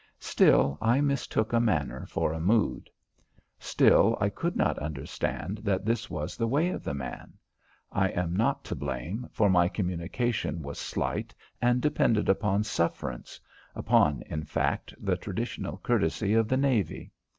[0.17, 2.89] Still I mistook a manner for a mood.
[3.59, 7.33] Still I could not understand that this was the way of the man.
[7.91, 13.39] I am not to blame, for my communication was slight and depended upon sufferance
[13.75, 17.11] upon, in fact, the traditional courtesy of the navy.